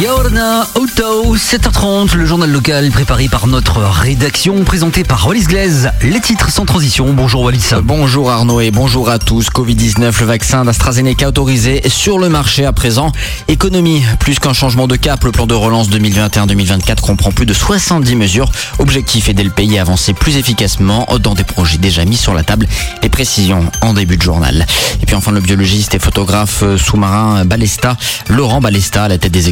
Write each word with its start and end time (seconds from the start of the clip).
Yorna 0.00 0.66
Auto, 0.74 1.36
7h30, 1.36 2.16
le 2.16 2.24
journal 2.24 2.50
local 2.50 2.90
préparé 2.90 3.28
par 3.28 3.46
notre 3.46 3.78
rédaction, 3.78 4.64
présenté 4.64 5.04
par 5.04 5.26
Wallis 5.26 5.44
Glaise. 5.44 5.90
Les 6.02 6.20
titres 6.20 6.50
sans 6.50 6.64
transition. 6.64 7.12
Bonjour 7.12 7.42
Wallis. 7.42 7.70
Bonjour 7.82 8.30
Arnaud 8.30 8.60
et 8.60 8.70
bonjour 8.70 9.10
à 9.10 9.18
tous. 9.18 9.48
Covid-19, 9.50 10.20
le 10.20 10.26
vaccin 10.26 10.64
d'AstraZeneca 10.64 11.28
autorisé 11.28 11.82
sur 11.88 12.18
le 12.18 12.30
marché 12.30 12.64
à 12.64 12.72
présent. 12.72 13.12
Économie, 13.48 14.02
plus 14.18 14.38
qu'un 14.38 14.54
changement 14.54 14.86
de 14.86 14.96
cap, 14.96 15.22
le 15.24 15.30
plan 15.30 15.46
de 15.46 15.54
relance 15.54 15.90
2021-2024 15.90 17.00
comprend 17.00 17.30
plus 17.30 17.46
de 17.46 17.52
70 17.52 18.16
mesures. 18.16 18.50
Objectif 18.78 19.28
aider 19.28 19.44
le 19.44 19.50
pays 19.50 19.78
à 19.78 19.82
avancer 19.82 20.14
plus 20.14 20.36
efficacement 20.36 21.06
dans 21.20 21.34
des 21.34 21.44
projets 21.44 21.78
déjà 21.78 22.04
mis 22.06 22.16
sur 22.16 22.32
la 22.32 22.44
table. 22.44 22.66
Les 23.02 23.10
précisions 23.10 23.70
en 23.82 23.92
début 23.92 24.16
de 24.16 24.22
journal. 24.22 24.66
Et 25.02 25.06
puis 25.06 25.14
enfin 25.14 25.32
le 25.32 25.40
biologiste 25.40 25.94
et 25.94 25.98
photographe 25.98 26.64
sous-marin 26.78 27.44
Balesta, 27.44 27.96
Laurent 28.28 28.60
Balesta 28.60 29.04
à 29.04 29.08
la 29.08 29.18
tête 29.18 29.32
des 29.32 29.48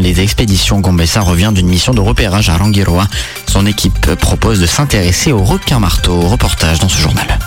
les 0.00 0.20
expéditions 0.20 0.80
Gombessa 0.80 1.20
revient 1.20 1.52
d'une 1.54 1.68
mission 1.68 1.94
de 1.94 2.00
repérage 2.00 2.48
à 2.48 2.56
Rangiroa. 2.56 3.06
Son 3.46 3.64
équipe 3.64 4.14
propose 4.16 4.60
de 4.60 4.66
s'intéresser 4.66 5.30
aux 5.30 5.44
requins 5.44 5.78
marteaux. 5.78 6.20
Reportage 6.20 6.80
dans 6.80 6.88
ce 6.88 7.00
journal. 7.00 7.38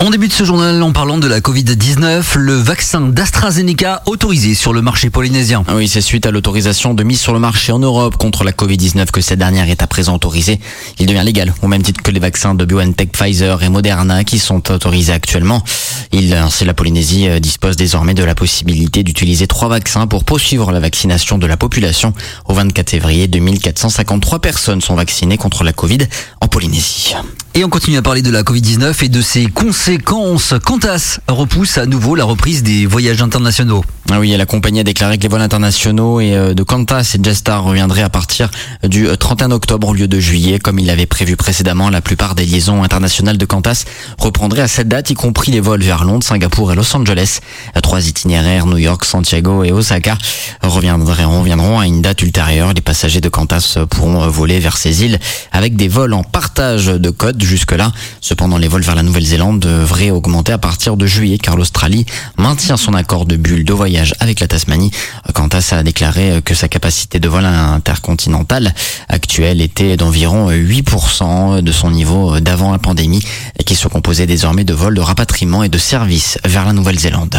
On 0.00 0.10
débute 0.10 0.32
ce 0.32 0.44
journal 0.44 0.80
en 0.80 0.92
parlant 0.92 1.18
de 1.18 1.26
la 1.26 1.40
Covid-19, 1.40 2.36
le 2.36 2.54
vaccin 2.54 3.00
d'AstraZeneca 3.00 4.02
autorisé 4.06 4.54
sur 4.54 4.72
le 4.72 4.80
marché 4.80 5.10
polynésien. 5.10 5.64
Oui, 5.74 5.88
c'est 5.88 6.00
suite 6.00 6.24
à 6.24 6.30
l'autorisation 6.30 6.94
de 6.94 7.02
mise 7.02 7.20
sur 7.20 7.32
le 7.32 7.40
marché 7.40 7.72
en 7.72 7.80
Europe 7.80 8.16
contre 8.16 8.44
la 8.44 8.52
Covid-19 8.52 9.10
que 9.10 9.20
cette 9.20 9.40
dernière 9.40 9.68
est 9.68 9.82
à 9.82 9.88
présent 9.88 10.14
autorisée. 10.14 10.60
Il 11.00 11.06
devient 11.06 11.22
légal, 11.24 11.52
au 11.62 11.66
même 11.66 11.82
titre 11.82 12.00
que 12.00 12.12
les 12.12 12.20
vaccins 12.20 12.54
de 12.54 12.64
BioNTech, 12.64 13.10
Pfizer 13.10 13.60
et 13.60 13.68
Moderna 13.70 14.22
qui 14.22 14.38
sont 14.38 14.70
autorisés 14.70 15.12
actuellement. 15.12 15.64
Il, 16.12 16.32
ainsi, 16.32 16.64
la 16.64 16.74
Polynésie 16.74 17.28
euh, 17.28 17.40
dispose 17.40 17.74
désormais 17.74 18.14
de 18.14 18.22
la 18.22 18.36
possibilité 18.36 19.02
d'utiliser 19.02 19.48
trois 19.48 19.68
vaccins 19.68 20.06
pour 20.06 20.22
poursuivre 20.22 20.70
la 20.70 20.78
vaccination 20.78 21.38
de 21.38 21.46
la 21.48 21.56
population. 21.56 22.12
Au 22.46 22.54
24 22.54 22.88
février, 22.88 23.26
2453 23.26 24.38
personnes 24.38 24.80
sont 24.80 24.94
vaccinées 24.94 25.38
contre 25.38 25.64
la 25.64 25.72
Covid 25.72 26.06
en 26.40 26.46
Polynésie. 26.46 27.16
Et 27.58 27.64
on 27.64 27.68
continue 27.68 27.96
à 27.96 28.02
parler 28.02 28.22
de 28.22 28.30
la 28.30 28.44
Covid-19 28.44 29.04
et 29.04 29.08
de 29.08 29.20
ses 29.20 29.48
conséquences. 29.48 30.54
Qantas 30.64 31.18
repousse 31.26 31.76
à 31.76 31.86
nouveau 31.86 32.14
la 32.14 32.22
reprise 32.22 32.62
des 32.62 32.86
voyages 32.86 33.20
internationaux. 33.20 33.82
Ah 34.10 34.20
oui, 34.20 34.34
la 34.34 34.46
compagnie 34.46 34.80
a 34.80 34.84
déclaré 34.84 35.18
que 35.18 35.24
les 35.24 35.28
vols 35.28 35.42
internationaux 35.42 36.18
et 36.18 36.34
euh, 36.34 36.54
de 36.54 36.62
Qantas 36.62 37.14
et 37.14 37.22
Jetstar 37.22 37.62
reviendraient 37.62 38.02
à 38.02 38.08
partir 38.08 38.50
du 38.82 39.06
31 39.06 39.50
euh, 39.50 39.54
octobre 39.54 39.88
au 39.88 39.92
lieu 39.92 40.08
de 40.08 40.18
juillet, 40.18 40.58
comme 40.58 40.78
il 40.78 40.86
l'avait 40.86 41.04
prévu 41.04 41.36
précédemment. 41.36 41.90
La 41.90 42.00
plupart 42.00 42.34
des 42.34 42.46
liaisons 42.46 42.82
internationales 42.82 43.36
de 43.36 43.44
Qantas 43.44 43.84
reprendraient 44.18 44.62
à 44.62 44.68
cette 44.68 44.88
date, 44.88 45.10
y 45.10 45.14
compris 45.14 45.52
les 45.52 45.60
vols 45.60 45.82
vers 45.82 46.04
Londres, 46.04 46.24
Singapour 46.24 46.72
et 46.72 46.74
Los 46.74 46.96
Angeles. 46.96 47.40
Trois 47.82 48.08
itinéraires, 48.08 48.64
New 48.64 48.78
York, 48.78 49.04
Santiago 49.04 49.62
et 49.62 49.72
Osaka, 49.72 50.16
reviendront, 50.62 51.78
à 51.78 51.86
une 51.86 52.00
date 52.00 52.22
ultérieure. 52.22 52.72
Les 52.72 52.80
passagers 52.80 53.20
de 53.20 53.28
Qantas 53.28 53.76
pourront 53.90 54.26
voler 54.28 54.58
vers 54.58 54.78
ces 54.78 55.04
îles 55.04 55.18
avec 55.52 55.76
des 55.76 55.88
vols 55.88 56.14
en 56.14 56.22
partage 56.22 56.86
de 56.86 57.10
code 57.10 57.42
jusque-là. 57.42 57.92
Cependant, 58.22 58.56
les 58.56 58.68
vols 58.68 58.82
vers 58.82 58.94
la 58.94 59.02
Nouvelle-Zélande 59.02 59.60
devraient 59.60 60.10
augmenter 60.10 60.52
à 60.52 60.58
partir 60.58 60.96
de 60.96 61.06
juillet 61.06 61.36
car 61.36 61.56
l'Australie 61.56 62.06
maintient 62.38 62.78
son 62.78 62.94
accord 62.94 63.26
de 63.26 63.36
bulle 63.36 63.64
de 63.64 63.72
voyage 63.74 63.97
avec 64.20 64.40
la 64.40 64.46
Tasmanie. 64.46 64.90
Qantas 65.34 65.72
a 65.72 65.82
déclaré 65.82 66.40
que 66.44 66.54
sa 66.54 66.68
capacité 66.68 67.20
de 67.20 67.28
vol 67.28 67.44
intercontinental 67.44 68.74
actuelle 69.08 69.60
était 69.60 69.96
d'environ 69.96 70.50
8% 70.50 71.60
de 71.60 71.72
son 71.72 71.90
niveau 71.90 72.40
d'avant 72.40 72.72
la 72.72 72.78
pandémie 72.78 73.22
et 73.58 73.64
qui 73.64 73.74
se 73.74 73.88
composait 73.88 74.26
désormais 74.26 74.64
de 74.64 74.74
vols 74.74 74.94
de 74.94 75.00
rapatriement 75.00 75.62
et 75.62 75.68
de 75.68 75.78
services 75.78 76.38
vers 76.44 76.64
la 76.64 76.72
Nouvelle-Zélande. 76.72 77.38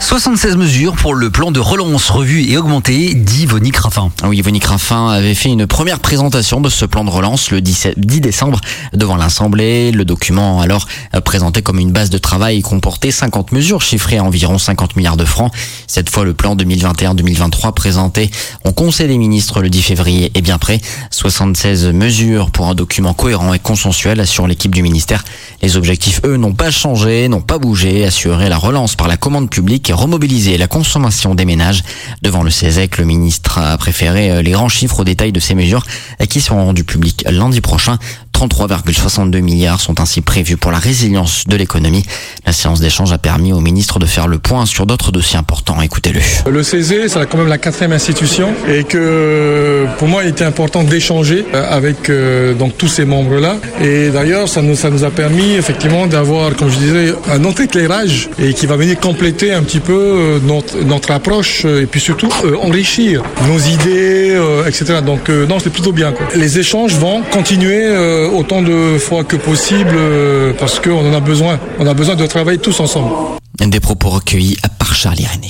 76 0.00 0.56
mesures 0.56 0.96
pour 0.96 1.14
le 1.14 1.30
plan 1.30 1.52
de 1.52 1.60
relance 1.60 2.08
revu 2.08 2.42
et 2.50 2.56
augmenté, 2.56 3.14
dit 3.14 3.46
Vonique 3.46 3.76
Raffin. 3.76 4.10
Oui, 4.24 4.40
Vonique 4.40 4.64
Raffin 4.64 5.08
avait 5.08 5.34
fait 5.34 5.50
une 5.50 5.66
première 5.66 6.00
présentation 6.00 6.60
de 6.60 6.68
ce 6.68 6.84
plan 6.84 7.04
de 7.04 7.10
relance 7.10 7.50
le 7.50 7.60
10 7.60 8.20
décembre 8.20 8.60
devant 8.92 9.16
l'Assemblée. 9.16 9.92
Le 9.92 10.04
document, 10.04 10.62
alors 10.62 10.88
présenté 11.24 11.62
comme 11.62 11.78
une 11.78 11.92
base 11.92 12.10
de 12.10 12.18
travail, 12.18 12.62
comportait 12.62 13.10
50 13.10 13.52
mesures 13.52 13.82
chiffrées 13.82 14.16
à 14.16 14.24
environ 14.24 14.58
50 14.58 14.96
milliards 14.96 15.18
de 15.18 15.26
francs. 15.26 15.52
Cette 15.86 16.10
fois, 16.10 16.24
le 16.24 16.32
plan 16.32 16.56
2021-2023 16.56 17.72
présenté 17.74 18.30
au 18.64 18.72
Conseil 18.72 19.06
des 19.06 19.18
ministres 19.18 19.60
le 19.60 19.68
10 19.68 19.82
février 19.82 20.32
est 20.34 20.42
bien 20.42 20.58
prêt. 20.58 20.80
76 21.10 21.86
mesures 21.88 22.50
pour 22.50 22.68
un 22.68 22.74
document 22.74 23.12
cohérent 23.12 23.52
et 23.52 23.58
consensuel, 23.58 24.18
assure 24.18 24.46
l'équipe 24.46 24.74
du 24.74 24.82
ministère. 24.82 25.24
Les 25.62 25.76
objectifs, 25.76 26.22
eux, 26.24 26.36
n'ont 26.36 26.54
pas 26.54 26.70
changé, 26.70 27.28
n'ont 27.28 27.42
pas 27.42 27.58
bougé. 27.58 28.04
Assurer 28.04 28.48
la 28.48 28.56
relance 28.56 28.96
par 28.96 29.06
la 29.06 29.18
commande 29.18 29.50
publique 29.50 29.89
remobiliser 29.92 30.58
la 30.58 30.66
consommation 30.66 31.34
des 31.34 31.44
ménages. 31.44 31.82
Devant 32.22 32.42
le 32.42 32.50
CESEC, 32.50 32.98
le 32.98 33.04
ministre 33.04 33.58
a 33.58 33.76
préféré 33.78 34.30
euh, 34.30 34.42
les 34.42 34.52
grands 34.52 34.68
chiffres 34.68 35.00
au 35.00 35.04
détail 35.04 35.32
de 35.32 35.40
ces 35.40 35.54
mesures 35.54 35.84
qui 36.28 36.40
seront 36.40 36.64
rendus 36.64 36.84
publics 36.84 37.24
lundi 37.28 37.60
prochain. 37.60 37.98
33,62 38.34 39.40
milliards 39.40 39.80
sont 39.80 40.00
ainsi 40.00 40.20
prévus 40.20 40.56
pour 40.56 40.70
la 40.70 40.78
résilience 40.78 41.44
de 41.46 41.56
l'économie. 41.56 42.04
La 42.46 42.52
séance 42.52 42.80
d'échange 42.80 43.12
a 43.12 43.18
permis 43.18 43.52
au 43.52 43.60
ministre 43.60 43.98
de 43.98 44.06
faire 44.06 44.28
le 44.28 44.38
point 44.38 44.66
sur 44.66 44.86
d'autres 44.86 45.12
dossiers 45.12 45.38
importants. 45.38 45.80
Écoutez-le. 45.82 46.20
Le 46.50 46.62
CESE, 46.62 47.08
c'est 47.08 47.28
quand 47.28 47.38
même 47.38 47.48
la 47.48 47.58
quatrième 47.58 47.92
institution 47.92 48.54
et 48.68 48.84
que 48.84 49.86
pour 49.98 50.08
moi, 50.08 50.24
il 50.24 50.30
était 50.30 50.44
important 50.44 50.82
d'échanger 50.82 51.44
euh, 51.54 51.64
avec 51.70 52.08
euh, 52.08 52.54
donc 52.54 52.76
tous 52.78 52.88
ces 52.88 53.04
membres-là. 53.04 53.56
Et 53.82 54.08
d'ailleurs, 54.10 54.48
ça 54.48 54.62
nous, 54.62 54.76
ça 54.76 54.90
nous 54.90 55.04
a 55.04 55.10
permis 55.10 55.54
effectivement 55.54 56.06
d'avoir, 56.06 56.54
comme 56.56 56.70
je 56.70 56.78
disais, 56.78 57.14
un 57.30 57.44
autre 57.44 57.60
éclairage 57.60 58.30
et 58.42 58.54
qui 58.54 58.66
va 58.66 58.76
venir 58.76 58.98
compléter 58.98 59.52
un 59.52 59.62
petit 59.62 59.80
peu 59.80 59.92
euh, 59.92 60.38
notre, 60.42 60.82
notre 60.84 61.10
approche 61.10 61.64
et 61.64 61.86
puis 61.86 62.00
surtout 62.00 62.30
enrichir 62.62 63.22
nos 63.46 63.58
idées, 63.58 64.38
etc. 64.66 65.00
Donc 65.04 65.28
non, 65.28 65.58
c'est 65.58 65.70
plutôt 65.70 65.92
bien. 65.92 66.12
Quoi. 66.12 66.26
Les 66.34 66.58
échanges 66.58 66.94
vont 66.94 67.22
continuer 67.30 67.86
autant 68.28 68.62
de 68.62 68.98
fois 68.98 69.24
que 69.24 69.36
possible 69.36 69.94
euh, 69.94 70.52
parce 70.58 70.80
qu'on 70.80 71.08
en 71.08 71.14
a 71.14 71.20
besoin. 71.20 71.58
On 71.78 71.86
a 71.86 71.94
besoin 71.94 72.16
de 72.16 72.26
travailler 72.26 72.58
tous 72.58 72.80
ensemble. 72.80 73.10
Des 73.58 73.80
propos 73.80 74.08
recueillis 74.08 74.56
par 74.78 74.94
Charles 74.94 75.20
Irénée. 75.20 75.48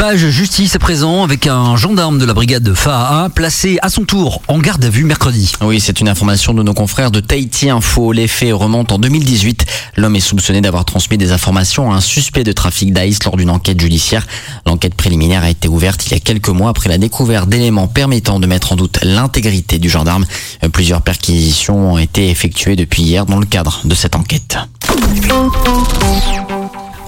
Page 0.00 0.30
justice 0.30 0.74
est 0.74 0.78
présent 0.78 1.24
avec 1.24 1.46
un 1.46 1.76
gendarme 1.76 2.18
de 2.18 2.24
la 2.24 2.32
brigade 2.32 2.62
de 2.62 2.72
FAA 2.72 3.28
placé 3.34 3.78
à 3.82 3.90
son 3.90 4.06
tour 4.06 4.40
en 4.48 4.58
garde 4.58 4.82
à 4.82 4.88
vue 4.88 5.04
mercredi. 5.04 5.52
Oui, 5.60 5.78
c'est 5.78 6.00
une 6.00 6.08
information 6.08 6.54
de 6.54 6.62
nos 6.62 6.72
confrères 6.72 7.10
de 7.10 7.20
Tahiti 7.20 7.68
Info. 7.68 8.12
Les 8.12 8.26
faits 8.26 8.54
remontent 8.54 8.94
en 8.94 8.98
2018. 8.98 9.66
L'homme 9.98 10.16
est 10.16 10.20
soupçonné 10.20 10.62
d'avoir 10.62 10.86
transmis 10.86 11.18
des 11.18 11.32
informations 11.32 11.92
à 11.92 11.96
un 11.96 12.00
suspect 12.00 12.44
de 12.44 12.52
trafic 12.52 12.94
d'Aïs 12.94 13.22
lors 13.24 13.36
d'une 13.36 13.50
enquête 13.50 13.78
judiciaire. 13.78 14.26
L'enquête 14.64 14.94
préliminaire 14.94 15.44
a 15.44 15.50
été 15.50 15.68
ouverte 15.68 16.06
il 16.06 16.12
y 16.12 16.14
a 16.14 16.20
quelques 16.20 16.48
mois 16.48 16.70
après 16.70 16.88
la 16.88 16.96
découverte 16.96 17.50
d'éléments 17.50 17.86
permettant 17.86 18.40
de 18.40 18.46
mettre 18.46 18.72
en 18.72 18.76
doute 18.76 19.00
l'intégrité 19.02 19.78
du 19.78 19.90
gendarme. 19.90 20.24
Plusieurs 20.72 21.02
perquisitions 21.02 21.92
ont 21.92 21.98
été 21.98 22.30
effectuées 22.30 22.74
depuis 22.74 23.02
hier 23.02 23.26
dans 23.26 23.38
le 23.38 23.44
cadre 23.44 23.82
de 23.84 23.94
cette 23.94 24.16
enquête. 24.16 24.56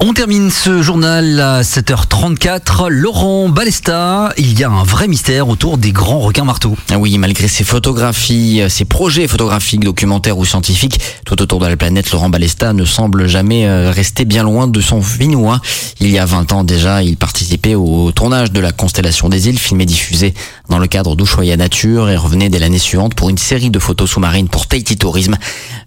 On 0.04 0.14
termine 0.14 0.50
ce 0.50 0.82
journal 0.82 1.38
à 1.38 1.62
7h34. 1.62 2.88
Laurent 2.88 3.48
Balesta, 3.48 4.32
il 4.36 4.58
y 4.58 4.64
a 4.64 4.68
un 4.68 4.82
vrai 4.82 5.06
mystère 5.06 5.46
autour 5.46 5.78
des 5.78 5.92
grands 5.92 6.18
requins 6.18 6.42
marteaux. 6.42 6.76
Ah 6.90 6.98
oui, 6.98 7.18
malgré 7.18 7.46
ses 7.46 7.62
photographies, 7.62 8.64
ses 8.68 8.84
projets 8.84 9.28
photographiques, 9.28 9.84
documentaires 9.84 10.38
ou 10.38 10.44
scientifiques, 10.44 10.98
tout 11.24 11.40
autour 11.40 11.60
de 11.60 11.68
la 11.68 11.76
planète, 11.76 12.10
Laurent 12.10 12.30
Balesta 12.30 12.72
ne 12.72 12.84
semble 12.84 13.28
jamais 13.28 13.68
euh, 13.68 13.92
rester 13.92 14.24
bien 14.24 14.42
loin 14.42 14.66
de 14.66 14.80
son 14.80 14.98
Vinois. 14.98 15.60
Il 16.00 16.10
y 16.10 16.18
a 16.18 16.24
20 16.24 16.52
ans 16.52 16.64
déjà, 16.64 17.04
il 17.04 17.16
participait 17.16 17.76
au 17.76 18.10
tournage 18.10 18.50
de 18.50 18.58
la 18.58 18.72
Constellation 18.72 19.28
des 19.28 19.48
îles, 19.48 19.58
film 19.58 19.80
et 19.82 19.86
diffusé 19.86 20.34
dans 20.68 20.80
le 20.80 20.88
cadre 20.88 21.14
d'Ushuaïa 21.14 21.56
Nature 21.56 22.10
et 22.10 22.16
revenait 22.16 22.48
dès 22.48 22.58
l'année 22.58 22.78
suivante 22.78 23.14
pour 23.14 23.30
une 23.30 23.38
série 23.38 23.70
de 23.70 23.78
photos 23.78 24.10
sous-marines 24.10 24.48
pour 24.48 24.66
Tahiti 24.66 24.96
Tourisme. 24.96 25.36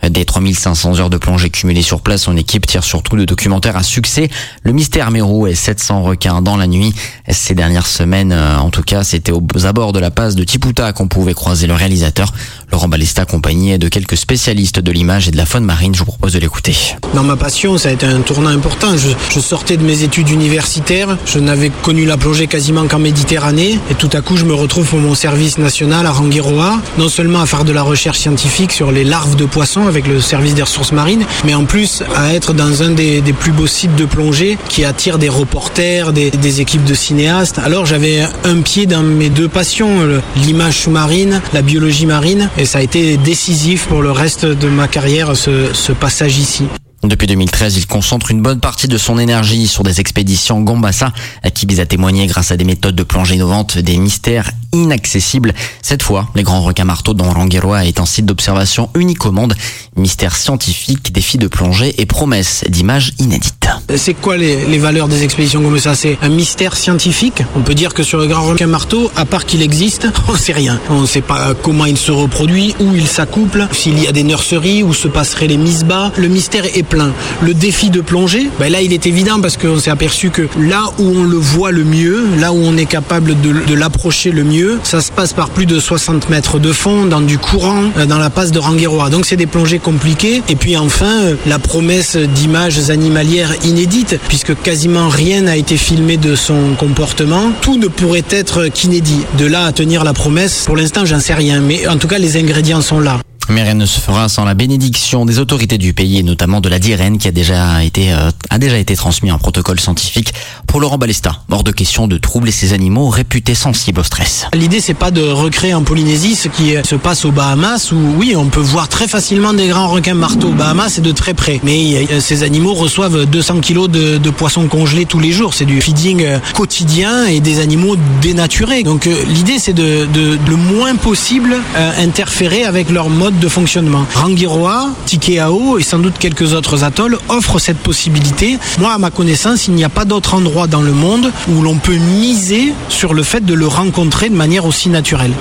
Des 0.09 0.25
3500 0.25 0.99
heures 0.99 1.09
de 1.09 1.17
plongée 1.17 1.49
cumulées 1.49 1.81
sur 1.81 2.01
place, 2.01 2.23
son 2.23 2.37
équipe 2.37 2.67
tire 2.67 2.83
surtout 2.83 3.17
de 3.17 3.25
documentaires 3.25 3.77
à 3.77 3.83
succès. 3.83 4.29
Le 4.63 4.71
mystère 4.71 5.11
Mérou 5.11 5.47
et 5.47 5.55
700 5.55 6.03
requins 6.03 6.41
dans 6.41 6.57
la 6.57 6.67
nuit. 6.67 6.93
Ces 7.29 7.55
dernières 7.55 7.87
semaines, 7.87 8.31
euh, 8.31 8.57
en 8.57 8.69
tout 8.69 8.83
cas, 8.83 9.03
c'était 9.03 9.31
aux 9.31 9.65
abords 9.65 9.93
de 9.93 9.99
la 9.99 10.11
passe 10.11 10.35
de 10.35 10.43
Tiputa 10.43 10.93
qu'on 10.93 11.07
pouvait 11.07 11.33
croiser 11.33 11.67
le 11.67 11.73
réalisateur. 11.73 12.33
Laurent 12.75 12.89
Balesta, 12.89 13.21
accompagné 13.21 13.77
de 13.77 13.87
quelques 13.87 14.17
spécialistes 14.17 14.81
de 14.81 14.91
l'image 14.91 15.29
et 15.29 15.31
de 15.31 15.37
la 15.37 15.45
faune 15.45 15.63
marine, 15.63 15.95
je 15.95 15.99
vous 15.99 16.07
propose 16.07 16.33
de 16.33 16.39
l'écouter. 16.39 16.75
Dans 17.13 17.23
ma 17.23 17.37
passion, 17.37 17.77
ça 17.77 17.87
a 17.87 17.93
été 17.93 18.05
un 18.05 18.19
tournant 18.19 18.49
important. 18.49 18.97
Je, 18.97 19.39
sortais 19.39 19.77
de 19.77 19.83
mes 19.83 20.03
études 20.03 20.29
universitaires, 20.29 21.17
je 21.25 21.39
n'avais 21.39 21.69
connu 21.69 22.03
la 22.03 22.17
plongée 22.17 22.47
quasiment 22.47 22.85
qu'en 22.87 22.99
Méditerranée, 22.99 23.79
et 23.89 23.95
tout 23.95 24.09
à 24.11 24.19
coup, 24.19 24.35
je 24.35 24.43
me 24.43 24.53
retrouve 24.53 24.89
pour 24.89 24.99
mon 24.99 25.15
service 25.15 25.57
national 25.57 26.05
à 26.05 26.11
Rangiroa, 26.11 26.81
non 26.97 27.07
seulement 27.07 27.39
à 27.39 27.45
faire 27.45 27.63
de 27.63 27.71
la 27.71 27.81
recherche 27.81 28.19
scientifique 28.19 28.73
sur 28.73 28.91
les 28.91 29.05
larves 29.05 29.37
de 29.37 29.45
poissons 29.45 29.87
avec 29.87 30.05
le 30.05 30.19
service 30.19 30.53
des 30.53 30.63
ressources 30.63 30.91
marines, 30.91 31.23
mais 31.45 31.53
en 31.53 31.63
plus 31.63 32.03
à 32.13 32.33
être 32.33 32.53
dans 32.53 32.83
un 32.83 32.89
des, 32.89 33.21
plus 33.39 33.53
beaux 33.53 33.67
sites 33.67 33.95
de 33.95 34.03
plongée 34.03 34.57
qui 34.67 34.83
attire 34.83 35.17
des 35.17 35.29
reporters, 35.29 36.11
des, 36.11 36.59
équipes 36.59 36.83
de 36.83 36.93
cinéastes. 36.93 37.57
Alors 37.59 37.85
j'avais 37.85 38.27
un 38.43 38.59
pied 38.59 38.85
dans 38.85 39.03
mes 39.03 39.29
deux 39.29 39.47
passions, 39.47 40.21
l'image 40.35 40.79
sous-marine, 40.79 41.41
la 41.53 41.61
biologie 41.61 42.05
marine, 42.05 42.49
Et 42.65 42.67
ça 42.67 42.79
a 42.79 42.81
été 42.81 43.15
décisif 43.17 43.85
pour 43.85 44.01
le 44.01 44.09
reste 44.09 44.43
de 44.43 44.67
ma 44.67 44.87
carrière, 44.87 45.37
ce, 45.37 45.91
passage 45.91 46.39
ici. 46.39 46.63
Depuis 47.03 47.27
2013, 47.27 47.77
il 47.77 47.85
concentre 47.85 48.31
une 48.31 48.41
bonne 48.41 48.59
partie 48.59 48.87
de 48.87 48.97
son 48.97 49.19
énergie 49.19 49.67
sur 49.67 49.83
des 49.83 49.99
expéditions 49.99 50.61
Gombassa 50.61 51.13
qui 51.53 51.67
visent 51.67 51.79
à 51.79 51.85
témoigner 51.85 52.25
grâce 52.25 52.49
à 52.49 52.57
des 52.57 52.63
méthodes 52.63 52.95
de 52.95 53.03
plongée 53.03 53.35
innovantes 53.35 53.77
des 53.77 53.97
mystères 53.97 54.49
inaccessibles. 54.73 55.53
Cette 55.83 56.01
fois, 56.01 56.27
les 56.33 56.41
grands 56.41 56.63
requins 56.63 56.85
marteaux 56.85 57.13
dont 57.13 57.29
Rangiroa 57.29 57.85
est 57.85 57.99
un 57.99 58.07
site 58.07 58.25
d'observation 58.25 58.89
unique 58.95 59.27
au 59.27 59.31
monde. 59.31 59.53
Mystères 59.95 60.35
scientifiques, 60.35 61.13
défis 61.13 61.37
de 61.37 61.47
plongée 61.47 61.93
et 62.01 62.07
promesses 62.07 62.63
d'images 62.67 63.13
inédites. 63.19 63.69
C'est 63.93 64.15
quoi 64.15 64.35
les, 64.35 64.77
valeurs 64.79 65.07
des 65.07 65.23
expéditions 65.23 65.61
Gombassa 65.61 65.93
C'est 65.93 66.17
un 66.23 66.29
mystère 66.29 66.75
scientifique? 66.75 67.43
On 67.55 67.61
peut 67.61 67.75
dire 67.75 67.93
que 67.93 68.01
sur 68.01 68.17
le 68.17 68.25
grand 68.25 68.43
requin 68.43 68.65
marteau, 68.65 69.11
à 69.15 69.25
part 69.25 69.45
qu'il 69.45 69.61
existe, 69.61 70.07
on 70.27 70.35
sait 70.35 70.53
rien. 70.53 70.79
On 70.89 71.01
ne 71.01 71.05
sait 71.05 71.21
pas 71.21 71.53
comment 71.61 71.85
il 71.85 71.97
se 71.97 72.11
reproduit, 72.11 72.75
où 72.79 72.95
il 72.95 73.07
s'accouple, 73.07 73.67
s'il 73.71 74.01
y 74.01 74.07
a 74.07 74.11
des 74.11 74.23
nurseries, 74.23 74.81
où 74.81 74.93
se 74.93 75.07
passeraient 75.07 75.47
les 75.47 75.57
mises 75.57 75.85
bas. 75.85 76.11
Le 76.17 76.27
mystère 76.27 76.65
est 76.65 76.83
plein. 76.83 77.13
Le 77.41 77.53
défi 77.53 77.91
de 77.91 78.01
plongée, 78.01 78.49
ben 78.59 78.71
là 78.71 78.81
il 78.81 78.91
est 78.91 79.05
évident 79.05 79.39
parce 79.39 79.55
qu'on 79.55 79.79
s'est 79.79 79.91
aperçu 79.91 80.31
que 80.31 80.47
là 80.59 80.83
où 80.97 81.03
on 81.03 81.23
le 81.23 81.37
voit 81.37 81.71
le 81.71 81.83
mieux, 81.83 82.25
là 82.39 82.53
où 82.53 82.57
on 82.57 82.77
est 82.77 82.85
capable 82.85 83.39
de, 83.39 83.53
de 83.67 83.73
l'approcher 83.75 84.31
le 84.31 84.43
mieux, 84.43 84.79
ça 84.83 84.99
se 84.99 85.11
passe 85.11 85.33
par 85.33 85.49
plus 85.49 85.67
de 85.67 85.79
60 85.79 86.29
mètres 86.29 86.57
de 86.57 86.71
fond, 86.73 87.05
dans 87.05 87.21
du 87.21 87.37
courant, 87.37 87.83
dans 88.07 88.17
la 88.17 88.31
passe 88.31 88.51
de 88.51 88.59
Rangiroa. 88.59 89.11
Donc 89.11 89.27
c'est 89.27 89.37
des 89.37 89.45
plongées 89.45 89.79
compliquées. 89.79 90.41
Et 90.49 90.55
puis 90.55 90.75
enfin, 90.75 91.35
la 91.45 91.59
promesse 91.59 92.17
d'images 92.17 92.89
animalières 92.89 93.51
inédites, 93.75 94.17
puisque 94.29 94.55
quasiment 94.61 95.09
rien 95.09 95.41
n'a 95.41 95.57
été 95.57 95.75
filmé 95.75 96.15
de 96.15 96.33
son 96.35 96.75
comportement. 96.79 97.51
Tout 97.61 97.77
ne 97.77 97.87
pourrait 97.87 98.23
être 98.29 98.67
qu'inédit. 98.67 99.25
De 99.37 99.45
là 99.45 99.65
à 99.65 99.73
tenir 99.73 100.05
la 100.05 100.13
promesse, 100.13 100.63
pour 100.65 100.77
l'instant 100.77 101.03
j'en 101.03 101.19
sais 101.19 101.33
rien, 101.33 101.59
mais 101.59 101.85
en 101.87 101.97
tout 101.97 102.07
cas 102.07 102.17
les 102.17 102.37
ingrédients 102.37 102.81
sont 102.81 103.01
là. 103.01 103.19
Mais 103.49 103.63
rien 103.63 103.75
ne 103.75 103.85
se 103.85 103.99
fera 103.99 104.27
sans 104.29 104.43
la 104.43 104.53
bénédiction 104.53 105.25
des 105.25 105.39
autorités 105.39 105.77
du 105.77 105.93
pays 105.93 106.19
et 106.19 106.23
notamment 106.23 106.61
de 106.61 106.69
la 106.69 106.79
DIREN 106.79 107.17
qui 107.17 107.27
a 107.27 107.31
déjà 107.31 107.83
été 107.83 108.11
euh, 108.11 108.31
a 108.49 108.57
déjà 108.57 108.77
été 108.77 108.95
transmis 108.95 109.29
un 109.29 109.37
protocole 109.37 109.79
scientifique 109.79 110.33
pour 110.67 110.79
Laurent 110.79 110.97
Balesta. 110.97 111.41
Hors 111.51 111.63
de 111.63 111.71
question 111.71 112.07
de 112.07 112.17
troubler 112.17 112.51
ces 112.51 112.73
animaux 112.73 113.09
réputés 113.09 113.55
sensibles 113.55 113.99
au 113.99 114.03
stress. 114.03 114.47
L'idée 114.53 114.81
c'est 114.81 114.93
pas 114.93 115.11
de 115.11 115.21
recréer 115.21 115.73
en 115.73 115.83
Polynésie 115.83 116.35
ce 116.35 116.47
qui 116.47 116.73
se 116.83 116.95
passe 116.95 117.25
aux 117.25 117.31
Bahamas 117.31 117.91
où 117.91 117.97
oui 118.17 118.33
on 118.35 118.45
peut 118.45 118.59
voir 118.59 118.87
très 118.87 119.07
facilement 119.07 119.53
des 119.53 119.67
grands 119.67 119.89
requins 119.89 120.13
marteaux 120.13 120.49
aux 120.49 120.53
Bahamas 120.53 120.97
et 120.97 121.01
de 121.01 121.11
très 121.11 121.33
près. 121.33 121.59
Mais 121.63 122.07
ces 122.19 122.43
animaux 122.43 122.73
reçoivent 122.73 123.25
200 123.25 123.59
kilos 123.59 123.89
de, 123.89 124.17
de 124.17 124.29
poissons 124.29 124.67
congelés 124.67 125.05
tous 125.05 125.19
les 125.19 125.31
jours. 125.31 125.53
C'est 125.53 125.65
du 125.65 125.81
feeding 125.81 126.25
quotidien 126.53 127.25
et 127.25 127.39
des 127.39 127.59
animaux 127.59 127.95
dénaturés. 128.21 128.83
Donc 128.83 129.05
l'idée 129.05 129.59
c'est 129.59 129.73
de, 129.73 130.05
de, 130.05 130.37
le 130.47 130.55
moins 130.55 130.95
possible 130.95 131.55
euh, 131.75 131.91
interférer 132.03 132.63
avec 132.63 132.89
leur 132.89 133.09
mode 133.09 133.34
de 133.39 133.47
fonctionnement. 133.47 134.05
Rangiroa, 134.15 134.89
Tikehao 135.05 135.77
et 135.77 135.83
sans 135.83 135.99
doute 135.99 136.15
quelques 136.19 136.53
autres 136.53 136.83
atolls 136.83 137.17
offrent 137.29 137.59
cette 137.59 137.77
possibilité. 137.77 138.57
Moi, 138.79 138.93
à 138.93 138.97
ma 138.97 139.11
connaissance, 139.11 139.67
il 139.67 139.73
n'y 139.73 139.83
a 139.83 139.89
pas 139.89 140.05
d'autre 140.05 140.33
endroit 140.33 140.67
dans 140.67 140.81
le 140.81 140.93
monde 140.93 141.31
où 141.47 141.61
l'on 141.61 141.77
peut 141.77 141.95
miser 141.95 142.73
sur 142.89 143.13
le 143.13 143.23
fait 143.23 143.45
de 143.45 143.53
le 143.53 143.67
rencontrer 143.67 144.29
de 144.29 144.35
manière 144.35 144.65
aussi 144.65 144.89
naturelle. 144.89 145.33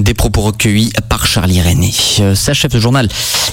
Des 0.00 0.14
propos 0.14 0.40
recueillis 0.40 0.90
par 1.08 1.26
Charlie 1.26 1.60
René. 1.60 1.92
Euh, 2.20 2.34
chef 2.34 2.72
de 2.72 2.80
journal, 2.80 3.08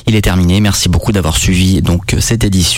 il 0.08 0.16
est 0.16 0.22
terminé. 0.22 0.62
Merci 0.62 0.88
beaucoup 0.88 1.12
d'avoir 1.12 1.36
suivi 1.36 1.82
donc 1.82 2.16
cette 2.20 2.46
édition. 2.46 2.70